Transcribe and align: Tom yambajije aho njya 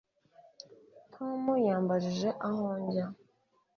Tom 1.13 1.41
yambajije 1.67 2.29
aho 2.47 2.65
njya 2.81 3.05